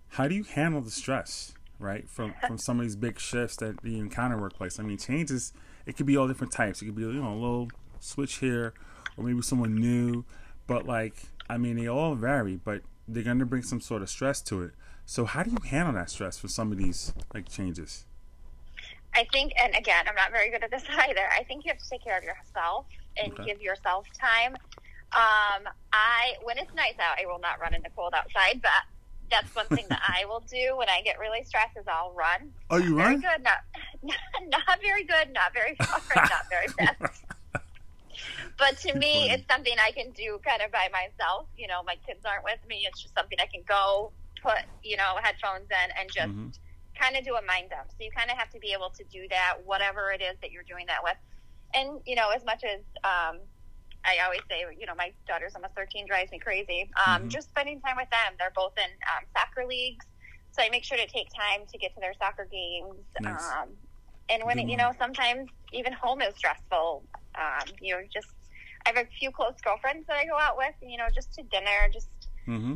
how 0.09 0.27
do 0.27 0.35
you 0.35 0.43
handle 0.43 0.81
the 0.81 0.91
stress, 0.91 1.55
right, 1.79 2.09
from 2.09 2.35
from 2.47 2.59
some 2.59 2.79
of 2.79 2.85
these 2.85 2.97
big 2.97 3.19
shifts 3.19 3.57
that 3.57 3.77
you 3.83 3.99
encounter 3.99 4.39
workplace? 4.39 4.79
I 4.79 4.83
mean, 4.83 4.99
changes. 4.99 5.53
It 5.87 5.97
could 5.97 6.07
be 6.07 6.17
all 6.17 6.29
different 6.29 6.53
types. 6.53 6.83
It 6.83 6.87
could 6.87 6.95
be 6.97 7.03
you 7.03 7.13
know 7.13 7.33
a 7.33 7.35
little 7.35 7.73
switch 8.01 8.37
here, 8.39 8.75
or 9.17 9.25
maybe 9.25 9.43
someone 9.43 9.81
new. 9.81 10.25
But 10.67 10.87
like, 10.87 11.15
I 11.49 11.57
mean, 11.59 11.77
they 11.77 11.89
all 11.89 12.15
vary, 12.15 12.57
but 12.57 12.83
they're 13.07 13.23
going 13.23 13.39
to 13.39 13.47
bring 13.47 13.63
some 13.63 13.81
sort 13.81 14.03
of 14.03 14.11
stress 14.11 14.43
to 14.43 14.63
it. 14.63 14.73
So 15.07 15.25
how 15.25 15.43
do 15.43 15.51
you 15.51 15.59
handle 15.65 15.95
that 15.95 16.11
stress 16.11 16.39
for 16.39 16.49
some 16.49 16.71
of 16.71 16.79
these 16.79 17.15
like 17.33 17.49
changes? 17.49 18.05
I 19.15 19.25
think, 19.33 19.53
and 19.61 19.75
again, 19.75 20.05
I'm 20.07 20.15
not 20.15 20.31
very 20.31 20.51
good 20.51 20.63
at 20.63 20.71
this 20.71 20.85
either. 20.91 21.27
I 21.37 21.43
think 21.45 21.65
you 21.65 21.71
have 21.73 21.79
to 21.79 21.89
take 21.89 22.05
care 22.05 22.19
of 22.19 22.25
yourself 22.25 22.87
and 23.17 23.33
Okay. 23.33 23.45
give 23.47 23.61
yourself 23.61 24.07
time. 24.21 24.55
Um, 25.17 25.65
I, 25.93 26.35
when 26.45 26.59
it's 26.59 26.73
nice 26.75 26.95
out, 27.01 27.17
I 27.19 27.25
will 27.27 27.41
not 27.41 27.59
run 27.61 27.75
in 27.75 27.81
the 27.83 27.89
cold 27.97 28.13
outside, 28.15 28.61
but 28.63 28.85
that's 29.31 29.55
one 29.55 29.67
thing 29.67 29.87
that 29.89 30.01
I 30.07 30.25
will 30.25 30.41
do 30.41 30.77
when 30.77 30.89
I 30.89 31.01
get 31.03 31.19
really 31.19 31.45
stressed 31.45 31.77
is 31.77 31.85
I'll 31.89 32.13
run. 32.13 32.51
Oh, 32.71 32.77
you 32.77 32.97
Very 32.97 33.15
run? 33.15 33.21
good, 33.21 33.43
not, 33.43 33.59
not 34.49 34.81
very 34.83 35.05
good, 35.05 35.33
not 35.33 35.53
very 35.55 35.75
far, 35.87 36.01
not 36.17 36.49
very 36.51 36.69
fast. 36.79 37.25
But 38.59 38.77
to 38.79 38.95
me, 38.95 39.31
it's 39.31 39.47
something 39.49 39.75
I 39.79 39.93
can 39.93 40.11
do 40.13 40.41
kind 40.45 40.63
of 40.63 40.73
by 40.73 40.89
myself. 40.93 41.47
You 41.57 41.69
know, 41.69 41.83
my 41.85 41.97
kids 42.07 42.25
aren't 42.25 42.45
with 42.45 42.59
me. 42.69 42.85
It's 42.89 43.01
just 43.01 43.15
something 43.15 43.39
I 43.41 43.47
can 43.47 43.63
go 43.69 44.13
put, 44.43 44.59
you 44.83 44.97
know, 44.97 45.15
headphones 45.23 45.69
in 45.71 45.91
and 45.99 46.11
just 46.11 46.29
Mhm. 46.35 46.53
kind 46.99 47.17
of 47.17 47.25
do 47.25 47.37
a 47.37 47.43
mind 47.43 47.71
dump. 47.71 47.91
So 47.91 48.03
you 48.03 48.11
kind 48.11 48.31
of 48.31 48.37
have 48.37 48.51
to 48.51 48.59
be 48.59 48.73
able 48.73 48.91
to 48.91 49.05
do 49.05 49.29
that, 49.29 49.59
whatever 49.65 50.11
it 50.11 50.21
is 50.21 50.37
that 50.41 50.51
you're 50.51 50.65
doing 50.65 50.87
that 50.87 51.03
with. 51.05 51.17
And, 51.75 52.01
you 52.07 52.17
know, 52.17 52.31
as 52.31 52.45
much 52.45 52.65
as 52.65 52.81
um, 53.05 53.41
I 54.09 54.25
always 54.25 54.41
say, 54.51 54.65
you 54.79 54.87
know, 54.87 54.95
my 54.97 55.13
daughter's 55.27 55.55
almost 55.55 55.75
13 55.75 56.07
drives 56.07 56.31
me 56.33 56.39
crazy. 56.39 56.91
Um, 57.07 57.25
Mhm. 57.25 57.29
Just 57.29 57.51
spending 57.51 57.81
time 57.81 57.97
with 57.97 58.09
them. 58.11 58.35
They're 58.39 58.53
both 58.57 58.73
in 58.79 58.91
um, 59.13 59.25
soccer 59.37 59.67
leagues. 59.67 60.07
So 60.53 60.63
I 60.63 60.71
make 60.71 60.83
sure 60.85 60.97
to 60.97 61.07
take 61.07 61.29
time 61.35 61.67
to 61.71 61.79
get 61.79 61.95
to 61.95 62.01
their 62.01 62.15
soccer 62.15 62.47
games. 62.51 63.05
Nice. 63.21 63.53
Um, 63.53 63.77
and 64.31 64.45
when, 64.45 64.59
it, 64.59 64.69
you 64.69 64.77
know, 64.77 64.93
sometimes 64.99 65.49
even 65.73 65.93
home 65.93 66.23
is 66.23 66.35
stressful. 66.37 67.05
Um, 67.35 67.69
you 67.81 67.95
know, 67.95 68.03
just, 68.13 68.29
I 68.87 68.91
have 68.91 68.99
a 68.99 69.09
few 69.19 69.31
close 69.31 69.55
girlfriends 69.63 70.07
that 70.09 70.17
I 70.17 70.25
go 70.27 70.37
out 70.39 70.57
with, 70.57 70.75
you 70.83 70.97
know, 70.99 71.09
just 71.15 71.33
to 71.35 71.43
dinner, 71.45 71.89
just 71.93 72.09
Mm-hmm. 72.47 72.75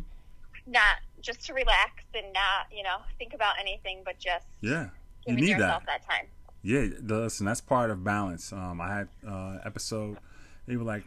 not, 0.66 0.96
just 1.20 1.44
to 1.46 1.54
relax 1.54 2.04
and 2.14 2.32
not, 2.34 2.66
you 2.70 2.82
know, 2.82 2.98
think 3.18 3.32
about 3.34 3.54
anything, 3.58 4.02
but 4.04 4.18
just 4.18 4.46
Yeah, 4.60 4.90
you 5.26 5.34
giving 5.34 5.44
need 5.44 5.50
yourself 5.52 5.84
that. 5.86 6.02
that. 6.06 6.08
time. 6.10 6.26
Yeah, 6.62 6.86
the- 7.00 7.20
listen, 7.20 7.46
that's 7.46 7.60
part 7.60 7.90
of 7.90 8.04
balance. 8.04 8.52
Um, 8.52 8.80
I 8.80 8.94
had 8.94 9.08
uh, 9.26 9.58
episode 9.64 10.18
maybe 10.66 10.83
like 10.83 11.04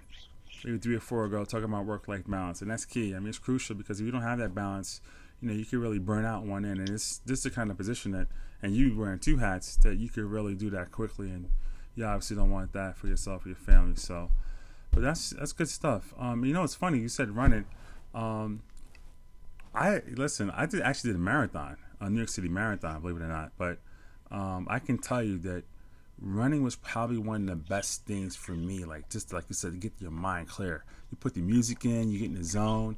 maybe 0.63 0.77
three 0.77 0.95
or 0.95 0.99
four 0.99 1.25
ago 1.25 1.45
talking 1.45 1.65
about 1.65 1.85
work 1.85 2.07
life 2.07 2.23
balance, 2.27 2.61
and 2.61 2.69
that's 2.69 2.85
key. 2.85 3.15
I 3.15 3.19
mean, 3.19 3.29
it's 3.29 3.37
crucial 3.37 3.75
because 3.75 3.99
if 3.99 4.05
you 4.05 4.11
don't 4.11 4.21
have 4.21 4.39
that 4.39 4.55
balance, 4.55 5.01
you 5.41 5.49
know, 5.49 5.53
you 5.53 5.65
could 5.65 5.79
really 5.79 5.99
burn 5.99 6.25
out 6.25 6.43
one 6.43 6.65
end, 6.65 6.79
and 6.79 6.89
it's 6.89 7.19
this 7.19 7.39
is 7.39 7.43
the 7.43 7.49
kind 7.51 7.71
of 7.71 7.77
position 7.77 8.11
that, 8.11 8.27
and 8.61 8.75
you 8.75 8.97
wearing 8.97 9.19
two 9.19 9.37
hats 9.37 9.75
that 9.77 9.97
you 9.97 10.09
could 10.09 10.25
really 10.25 10.55
do 10.55 10.69
that 10.71 10.91
quickly, 10.91 11.29
and 11.29 11.49
you 11.95 12.05
obviously 12.05 12.35
don't 12.35 12.51
want 12.51 12.73
that 12.73 12.97
for 12.97 13.07
yourself 13.07 13.45
or 13.45 13.49
your 13.49 13.55
family. 13.55 13.95
So, 13.95 14.29
but 14.91 15.01
that's 15.01 15.31
that's 15.31 15.53
good 15.53 15.69
stuff. 15.69 16.13
Um, 16.17 16.43
you 16.45 16.53
know, 16.53 16.63
it's 16.63 16.75
funny 16.75 16.99
you 16.99 17.09
said 17.09 17.35
running. 17.35 17.65
Um, 18.13 18.61
I 19.73 20.01
listen. 20.07 20.49
I 20.51 20.65
did 20.65 20.81
actually 20.81 21.11
did 21.11 21.17
a 21.17 21.23
marathon, 21.23 21.77
a 21.99 22.09
New 22.09 22.17
York 22.17 22.29
City 22.29 22.47
marathon, 22.47 23.01
believe 23.01 23.17
it 23.17 23.23
or 23.23 23.27
not. 23.27 23.51
But 23.57 23.79
um, 24.31 24.67
I 24.69 24.79
can 24.79 24.97
tell 24.97 25.21
you 25.21 25.37
that 25.39 25.63
running 26.19 26.63
was 26.63 26.75
probably 26.75 27.17
one 27.17 27.41
of 27.41 27.47
the 27.47 27.55
best 27.55 28.05
things 28.05 28.35
for 28.35 28.53
me. 28.53 28.85
Like 28.85 29.09
just 29.09 29.33
like 29.33 29.45
you 29.49 29.55
said, 29.55 29.71
to 29.71 29.77
get 29.77 29.93
your 29.99 30.11
mind 30.11 30.47
clear. 30.47 30.83
You 31.11 31.17
put 31.17 31.33
the 31.33 31.41
music 31.41 31.85
in, 31.85 32.09
you 32.09 32.19
get 32.19 32.29
in 32.29 32.35
the 32.35 32.43
zone, 32.43 32.97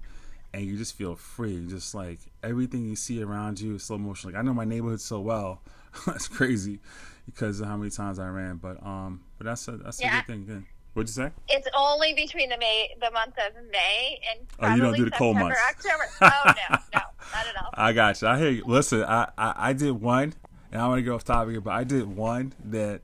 and 0.54 0.66
you 0.66 0.78
just 0.78 0.96
feel 0.96 1.16
free. 1.16 1.66
Just 1.68 1.94
like 1.96 2.20
everything 2.44 2.88
you 2.88 2.96
see 2.96 3.22
around 3.22 3.60
you 3.60 3.76
is 3.76 3.84
slow 3.84 3.98
motion. 3.98 4.32
Like 4.32 4.40
I 4.40 4.44
know 4.44 4.54
my 4.54 4.66
neighborhood 4.66 5.02
so 5.02 5.20
well. 5.20 5.62
that's 6.06 6.28
crazy 6.28 6.80
because 7.26 7.60
of 7.60 7.68
how 7.68 7.78
many 7.78 7.90
times 7.90 8.20
I 8.20 8.28
ran. 8.28 8.58
But 8.58 8.84
um, 8.86 9.22
but 9.38 9.46
that's 9.46 9.68
a 9.68 9.78
that's 9.78 10.02
yeah. 10.02 10.20
a 10.20 10.26
good 10.26 10.48
thing. 10.48 10.68
What'd 10.94 11.16
you 11.16 11.26
say? 11.26 11.32
It's 11.48 11.68
only 11.78 12.14
between 12.16 12.50
the 12.50 12.58
May, 12.58 12.90
the 13.00 13.12
month 13.12 13.36
of 13.38 13.54
May, 13.72 14.20
and 14.32 14.48
oh, 14.60 14.74
you 14.74 14.82
don't 14.82 14.96
do 14.96 15.06
the 15.06 15.12
September, 15.12 15.18
cold 15.18 15.38
months. 15.38 15.60
October. 15.70 16.10
Oh 16.22 16.42
no, 16.46 16.78
no, 16.96 17.02
not 17.36 17.48
at 17.48 17.64
all. 17.64 17.70
I 17.76 17.94
got 17.94 18.20
you. 18.20 18.28
I 18.28 18.40
hear 18.40 18.50
you. 18.50 18.64
Listen, 18.66 19.04
I, 19.04 19.30
I, 19.38 19.54
I 19.58 19.74
did 19.74 19.92
one, 19.92 20.34
and 20.72 20.82
I 20.82 20.88
want 20.88 21.00
to 21.00 21.04
go 21.04 21.16
off 21.16 21.24
topic 21.24 21.52
here, 21.52 21.62
but 21.62 21.74
I 21.74 21.84
did 21.84 22.16
one 22.16 22.54
that 22.66 23.02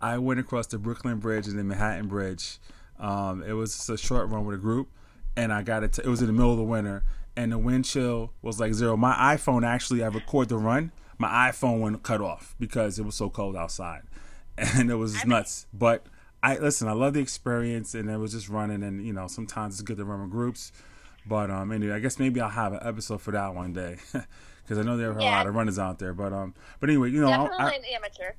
I 0.00 0.18
went 0.18 0.40
across 0.40 0.66
the 0.66 0.78
Brooklyn 0.78 1.18
Bridge 1.18 1.46
and 1.46 1.58
the 1.58 1.64
Manhattan 1.64 2.08
Bridge. 2.08 2.58
Um, 2.98 3.42
it 3.42 3.52
was 3.52 3.88
a 3.88 3.96
short 3.96 4.28
run 4.28 4.44
with 4.44 4.56
a 4.56 4.60
group, 4.60 4.88
and 5.36 5.52
I 5.52 5.62
got 5.62 5.82
it. 5.82 5.94
To, 5.94 6.02
it 6.02 6.08
was 6.08 6.20
in 6.20 6.26
the 6.26 6.32
middle 6.32 6.52
of 6.52 6.58
the 6.58 6.64
winter, 6.64 7.04
and 7.36 7.52
the 7.52 7.58
wind 7.58 7.84
chill 7.84 8.32
was 8.42 8.58
like 8.58 8.74
zero. 8.74 8.96
My 8.96 9.14
iPhone 9.36 9.64
actually, 9.64 10.02
I 10.02 10.08
record 10.08 10.48
the 10.48 10.58
run. 10.58 10.92
My 11.18 11.50
iPhone 11.50 11.80
went 11.80 12.02
cut 12.02 12.20
off 12.20 12.54
because 12.58 12.98
it 12.98 13.04
was 13.04 13.14
so 13.14 13.30
cold 13.30 13.56
outside, 13.56 14.02
and 14.58 14.90
it 14.90 14.96
was 14.96 15.14
just 15.14 15.26
nuts. 15.26 15.66
But 15.72 16.06
I 16.42 16.58
listen. 16.58 16.88
I 16.88 16.92
love 16.92 17.14
the 17.14 17.20
experience, 17.20 17.94
and 17.94 18.10
it 18.10 18.18
was 18.18 18.32
just 18.32 18.48
running. 18.48 18.82
And 18.82 19.04
you 19.06 19.12
know, 19.12 19.26
sometimes 19.26 19.74
it's 19.74 19.82
good 19.82 19.96
to 19.98 20.04
run 20.04 20.22
with 20.22 20.30
groups. 20.30 20.72
But 21.26 21.50
um, 21.50 21.72
anyway, 21.72 21.94
I 21.94 21.98
guess 21.98 22.18
maybe 22.18 22.40
I'll 22.40 22.50
have 22.50 22.72
an 22.72 22.80
episode 22.82 23.20
for 23.20 23.32
that 23.32 23.54
one 23.54 23.72
day 23.72 23.96
because 24.66 24.78
I 24.78 24.82
know 24.82 24.96
there 24.96 25.12
are 25.12 25.20
yeah. 25.20 25.30
a 25.30 25.38
lot 25.38 25.46
of 25.46 25.54
runners 25.54 25.78
out 25.78 25.98
there. 25.98 26.12
But 26.12 26.32
um, 26.32 26.54
but 26.80 26.90
anyway, 26.90 27.10
you 27.10 27.20
know, 27.20 27.28
definitely 27.28 27.56
I, 27.58 27.70
an 27.70 27.84
amateur. 27.94 28.32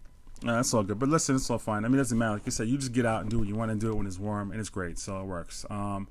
Uh, 0.46 0.56
that's 0.58 0.74
all 0.74 0.84
good. 0.84 1.00
But 1.00 1.10
listen, 1.10 1.36
it's 1.36 1.50
all 1.50 1.58
fine. 1.58 1.86
I 1.86 1.88
mean, 1.88 1.96
it 1.96 2.00
doesn't 2.00 2.18
matter. 2.18 2.34
Like 2.34 2.46
you 2.46 2.52
said, 2.52 2.68
you 2.68 2.78
just 2.78 2.92
get 2.92 3.06
out 3.06 3.22
and 3.22 3.30
do 3.30 3.40
what 3.40 3.48
you 3.48 3.56
want 3.56 3.72
to 3.72 3.78
do 3.78 3.92
it 3.92 3.96
when 3.96 4.06
it's 4.06 4.20
warm, 4.20 4.52
and 4.52 4.60
it's 4.60 4.70
great. 4.70 5.00
So 5.00 5.20
it 5.20 5.26
works. 5.26 5.66
Um, 5.70 6.08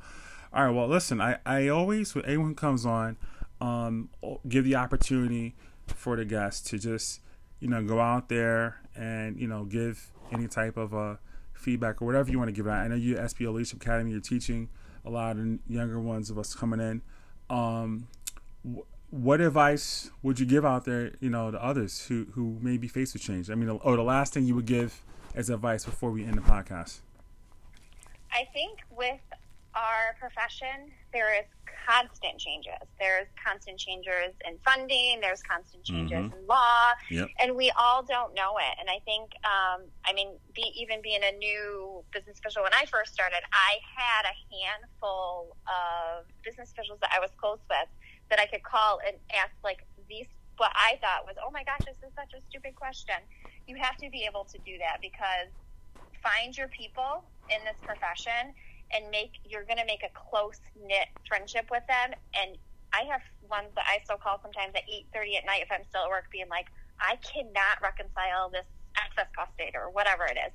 all 0.52 0.64
right. 0.64 0.74
Well, 0.74 0.88
listen, 0.88 1.20
I, 1.20 1.38
I 1.44 1.68
always, 1.68 2.14
when 2.14 2.24
anyone 2.24 2.54
comes 2.54 2.86
on, 2.86 3.16
um, 3.60 4.08
give 4.48 4.64
the 4.64 4.74
opportunity 4.74 5.54
for 5.86 6.16
the 6.16 6.24
guests 6.24 6.68
to 6.70 6.78
just, 6.78 7.20
you 7.60 7.68
know, 7.68 7.82
go 7.84 8.00
out 8.00 8.28
there 8.28 8.80
and, 8.96 9.38
you 9.38 9.46
know, 9.46 9.64
give 9.64 10.12
any 10.32 10.48
type 10.48 10.76
of 10.76 10.94
uh, 10.94 11.16
feedback 11.52 12.02
or 12.02 12.06
whatever 12.06 12.30
you 12.30 12.38
want 12.38 12.48
to 12.48 12.52
give 12.52 12.66
out. 12.66 12.78
I 12.78 12.88
know 12.88 12.96
you 12.96 13.16
at 13.16 13.24
SBO 13.30 13.52
Leadership 13.52 13.82
Academy, 13.82 14.10
you're 14.10 14.20
teaching 14.20 14.68
a 15.04 15.10
lot 15.10 15.36
of 15.36 15.58
younger 15.68 16.00
ones 16.00 16.30
of 16.30 16.38
us 16.38 16.54
coming 16.54 16.80
in. 16.80 17.02
Um, 17.48 18.08
what 19.16 19.40
advice 19.40 20.10
would 20.22 20.38
you 20.38 20.46
give 20.46 20.64
out 20.64 20.84
there, 20.84 21.12
you 21.20 21.30
know, 21.30 21.50
to 21.50 21.62
others 21.62 22.06
who, 22.06 22.26
who 22.32 22.58
may 22.60 22.76
be 22.76 22.88
faced 22.88 23.14
with 23.14 23.22
change? 23.22 23.50
I 23.50 23.54
mean, 23.54 23.68
or 23.68 23.96
the 23.96 24.02
last 24.02 24.34
thing 24.34 24.44
you 24.46 24.54
would 24.54 24.66
give 24.66 25.02
as 25.34 25.50
advice 25.50 25.84
before 25.84 26.10
we 26.10 26.24
end 26.24 26.34
the 26.34 26.42
podcast? 26.42 27.00
I 28.32 28.46
think 28.52 28.80
with 28.90 29.20
our 29.74 30.16
profession, 30.20 30.92
there 31.12 31.38
is 31.38 31.46
constant 31.86 32.38
changes. 32.38 32.72
There's 32.98 33.28
constant 33.42 33.78
changes 33.78 34.34
in 34.46 34.58
funding. 34.64 35.20
There's 35.20 35.42
constant 35.42 35.84
changes 35.84 36.18
mm-hmm. 36.18 36.36
in 36.36 36.46
law, 36.46 36.92
yep. 37.10 37.28
and 37.38 37.54
we 37.54 37.70
all 37.78 38.02
don't 38.02 38.34
know 38.34 38.58
it. 38.58 38.74
And 38.80 38.90
I 38.90 38.98
think, 39.04 39.30
um, 39.44 39.86
I 40.04 40.12
mean, 40.12 40.34
be, 40.54 40.72
even 40.76 41.00
being 41.00 41.20
a 41.22 41.36
new 41.38 42.02
business 42.12 42.38
official, 42.38 42.64
when 42.64 42.74
I 42.74 42.84
first 42.86 43.14
started, 43.14 43.38
I 43.52 43.78
had 43.96 44.26
a 44.26 44.34
handful 44.50 45.56
of 45.68 46.26
business 46.44 46.72
officials 46.72 46.98
that 47.00 47.10
I 47.16 47.20
was 47.20 47.30
close 47.38 47.60
with 47.70 47.88
that 48.30 48.40
I 48.40 48.46
could 48.46 48.62
call 48.62 49.00
and 49.06 49.16
ask 49.34 49.52
like 49.62 49.86
these 50.08 50.26
what 50.56 50.72
I 50.74 50.96
thought 51.02 51.26
was, 51.26 51.36
oh 51.44 51.50
my 51.50 51.64
gosh, 51.64 51.84
this 51.84 51.96
is 52.00 52.14
such 52.16 52.32
a 52.32 52.40
stupid 52.48 52.74
question. 52.74 53.16
You 53.66 53.76
have 53.76 53.96
to 53.98 54.08
be 54.08 54.24
able 54.24 54.44
to 54.44 54.58
do 54.64 54.78
that 54.78 55.04
because 55.04 55.52
find 56.22 56.56
your 56.56 56.68
people 56.68 57.24
in 57.52 57.60
this 57.64 57.76
profession 57.84 58.56
and 58.94 59.10
make 59.10 59.36
you're 59.44 59.64
going 59.64 59.78
to 59.78 59.84
make 59.84 60.02
a 60.02 60.12
close 60.16 60.60
knit 60.80 61.08
friendship 61.28 61.68
with 61.70 61.84
them. 61.86 62.16
And 62.34 62.56
I 62.94 63.04
have 63.10 63.20
ones 63.50 63.68
that 63.74 63.84
I 63.84 64.00
still 64.04 64.16
call 64.16 64.40
sometimes 64.40 64.72
at 64.74 64.88
eight 64.88 65.06
thirty 65.12 65.36
at 65.36 65.44
night 65.44 65.60
if 65.62 65.70
I'm 65.70 65.84
still 65.90 66.04
at 66.04 66.08
work, 66.08 66.30
being 66.32 66.48
like, 66.48 66.66
I 66.98 67.20
cannot 67.20 67.82
reconcile 67.82 68.48
this 68.48 68.64
access 68.96 69.26
cost 69.36 69.52
data 69.58 69.76
or 69.76 69.90
whatever 69.90 70.24
it 70.24 70.38
is. 70.40 70.52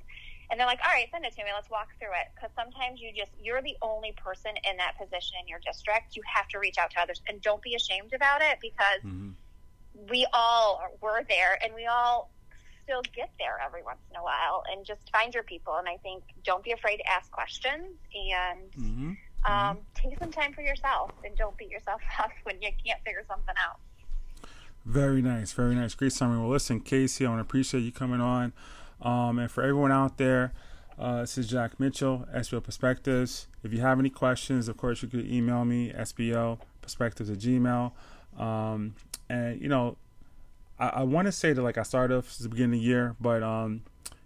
And 0.52 0.60
they're 0.60 0.66
like, 0.66 0.80
all 0.84 0.92
right, 0.92 1.08
send 1.10 1.24
it 1.24 1.34
to 1.36 1.44
me. 1.44 1.50
Let's 1.54 1.70
walk 1.70 1.88
through 1.98 2.12
it. 2.12 2.28
Because 2.34 2.50
sometimes 2.54 3.00
you 3.00 3.10
just, 3.16 3.32
you're 3.42 3.62
the 3.62 3.74
only 3.80 4.12
person 4.12 4.52
in 4.68 4.76
that 4.76 4.98
position 4.98 5.38
in 5.40 5.48
your 5.48 5.60
district. 5.64 6.14
You 6.14 6.20
have 6.26 6.46
to 6.48 6.58
reach 6.58 6.76
out 6.76 6.90
to 6.90 7.00
others 7.00 7.22
and 7.26 7.40
don't 7.40 7.62
be 7.62 7.74
ashamed 7.74 8.12
about 8.12 8.42
it 8.42 8.58
because 8.60 9.00
mm-hmm. 9.02 9.30
we 10.10 10.26
all 10.34 10.82
were 11.00 11.24
there 11.26 11.58
and 11.64 11.72
we 11.74 11.86
all 11.86 12.30
still 12.84 13.00
get 13.16 13.30
there 13.38 13.58
every 13.64 13.82
once 13.82 14.00
in 14.10 14.16
a 14.16 14.22
while 14.22 14.62
and 14.70 14.84
just 14.84 15.00
find 15.10 15.32
your 15.32 15.42
people. 15.42 15.76
And 15.76 15.88
I 15.88 15.96
think 16.02 16.22
don't 16.44 16.62
be 16.62 16.72
afraid 16.72 16.98
to 16.98 17.10
ask 17.10 17.30
questions 17.32 17.96
and 18.14 18.70
mm-hmm. 18.72 19.12
Um, 19.44 19.78
mm-hmm. 19.78 19.78
take 19.94 20.18
some 20.18 20.30
time 20.30 20.52
for 20.52 20.60
yourself 20.60 21.12
and 21.24 21.34
don't 21.34 21.56
beat 21.56 21.70
yourself 21.70 22.02
up 22.18 22.30
when 22.42 22.60
you 22.60 22.68
can't 22.84 23.00
figure 23.06 23.24
something 23.26 23.54
out. 23.58 23.80
Very 24.84 25.22
nice, 25.22 25.52
very 25.52 25.74
nice. 25.74 25.94
Great 25.94 26.12
summary. 26.12 26.40
Well, 26.40 26.50
listen, 26.50 26.80
Casey, 26.80 27.24
I 27.24 27.30
want 27.30 27.38
to 27.38 27.42
appreciate 27.42 27.80
you 27.80 27.92
coming 27.92 28.20
on. 28.20 28.52
Um, 29.02 29.38
and 29.38 29.50
for 29.50 29.62
everyone 29.62 29.92
out 29.92 30.16
there, 30.16 30.52
uh, 30.98 31.22
this 31.22 31.36
is 31.36 31.48
Jack 31.48 31.80
Mitchell, 31.80 32.26
SBO 32.34 32.62
Perspectives. 32.62 33.48
If 33.64 33.72
you 33.72 33.80
have 33.80 33.98
any 33.98 34.10
questions, 34.10 34.68
of 34.68 34.76
course, 34.76 35.02
you 35.02 35.08
could 35.08 35.30
email 35.30 35.64
me, 35.64 35.92
SBO 35.92 36.58
Perspectives 36.80 37.28
at 37.30 37.38
Gmail. 37.38 37.92
Um, 38.38 38.94
and, 39.28 39.60
you 39.60 39.68
know, 39.68 39.96
I, 40.78 40.88
I 40.88 41.02
want 41.02 41.26
to 41.26 41.32
say 41.32 41.52
that, 41.52 41.62
like, 41.62 41.78
I 41.78 41.82
started 41.82 42.16
off 42.16 42.38
the 42.38 42.48
beginning 42.48 42.78
of 42.78 42.80
the 42.80 42.86
year, 42.86 43.16
but, 43.20 43.42
um, 43.42 43.82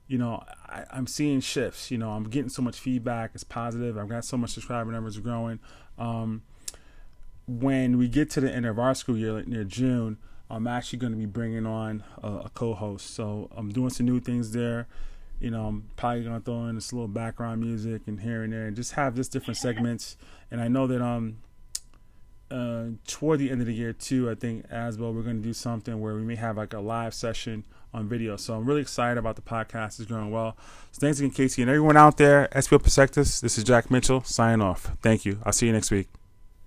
you 0.06 0.18
know, 0.18 0.42
I, 0.66 0.84
am 0.92 1.06
seeing 1.06 1.40
shifts. 1.40 1.90
You 1.90 1.98
know, 1.98 2.10
I'm 2.10 2.24
getting 2.24 2.50
so 2.50 2.62
much 2.62 2.78
feedback. 2.78 3.30
It's 3.34 3.44
positive. 3.44 3.96
I've 3.96 4.08
got 4.08 4.24
so 4.24 4.36
much 4.36 4.50
subscriber 4.50 4.92
numbers 4.92 5.18
growing. 5.18 5.58
Um, 5.98 6.42
when 7.46 7.96
we 7.96 8.08
get 8.08 8.30
to 8.30 8.40
the 8.40 8.52
end 8.52 8.66
of 8.66 8.78
our 8.78 8.94
school 8.94 9.16
year, 9.16 9.32
like 9.32 9.46
near 9.46 9.64
June, 9.64 10.18
I'm 10.50 10.66
actually 10.66 11.00
going 11.00 11.12
to 11.12 11.18
be 11.18 11.26
bringing 11.26 11.66
on 11.66 12.04
a, 12.22 12.28
a, 12.28 12.50
co-host. 12.54 13.14
So 13.14 13.50
I'm 13.56 13.70
doing 13.70 13.90
some 13.90 14.06
new 14.06 14.20
things 14.20 14.52
there. 14.52 14.86
You 15.40 15.50
know, 15.50 15.66
I'm 15.66 15.88
probably 15.96 16.22
going 16.22 16.38
to 16.38 16.44
throw 16.44 16.66
in 16.66 16.76
this 16.76 16.92
little 16.92 17.08
background 17.08 17.60
music 17.60 18.02
and 18.06 18.20
here 18.20 18.42
and 18.42 18.52
there, 18.52 18.66
and 18.66 18.76
just 18.76 18.92
have 18.92 19.14
just 19.14 19.32
different 19.32 19.58
segments. 19.58 20.16
And 20.48 20.60
I 20.60 20.68
know 20.68 20.86
that 20.86 21.02
um, 21.02 21.38
uh, 22.50 22.84
toward 23.06 23.40
the 23.40 23.50
end 23.50 23.60
of 23.60 23.66
the 23.66 23.74
year 23.74 23.92
too, 23.92 24.30
I 24.30 24.34
think 24.34 24.64
as 24.70 24.98
well 24.98 25.12
we're 25.12 25.22
going 25.22 25.38
to 25.38 25.42
do 25.42 25.52
something 25.52 26.00
where 26.00 26.14
we 26.14 26.22
may 26.22 26.36
have 26.36 26.56
like 26.56 26.72
a 26.72 26.78
live 26.78 27.14
session 27.14 27.64
on 27.92 28.08
video. 28.08 28.36
So 28.36 28.54
I'm 28.54 28.64
really 28.64 28.82
excited 28.82 29.18
about 29.18 29.36
the 29.36 29.42
podcast. 29.42 29.98
It's 29.98 30.04
going 30.04 30.30
well. 30.30 30.56
So 30.92 31.00
thanks 31.00 31.18
again, 31.18 31.32
Casey, 31.32 31.62
and 31.62 31.70
everyone 31.70 31.96
out 31.96 32.16
there. 32.16 32.48
SBO 32.52 32.82
Perspectives. 32.82 33.40
This 33.40 33.58
is 33.58 33.64
Jack 33.64 33.90
Mitchell 33.90 34.22
signing 34.22 34.62
off. 34.62 34.92
Thank 35.02 35.24
you. 35.24 35.40
I'll 35.44 35.52
see 35.52 35.66
you 35.66 35.72
next 35.72 35.90
week. 35.90 36.08